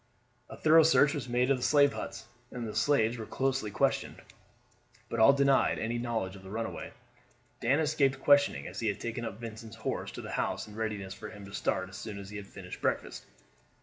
A 0.49 0.57
thorough 0.57 0.81
search 0.81 1.13
was 1.13 1.29
made 1.29 1.51
of 1.51 1.57
the 1.57 1.63
slave 1.63 1.93
huts, 1.93 2.25
and 2.49 2.67
the 2.67 2.73
slaves 2.75 3.19
were 3.19 3.27
closely 3.27 3.69
questioned, 3.69 4.19
but 5.09 5.19
all 5.19 5.31
denied 5.31 5.77
any 5.77 5.99
knowledge 5.99 6.35
of 6.35 6.41
the 6.41 6.49
runaway. 6.49 6.91
Dan 7.59 7.79
escaped 7.79 8.19
questioning, 8.19 8.65
as 8.65 8.79
he 8.79 8.87
had 8.87 8.99
taken 8.99 9.23
up 9.23 9.39
Vincent's 9.39 9.75
horse 9.75 10.09
to 10.13 10.21
the 10.23 10.31
house 10.31 10.67
in 10.67 10.75
readiness 10.75 11.13
for 11.13 11.29
him 11.29 11.45
to 11.45 11.53
start 11.53 11.87
as 11.87 11.97
soon 11.97 12.17
as 12.17 12.31
he 12.31 12.37
had 12.37 12.47
finished 12.47 12.81
breakfast. 12.81 13.27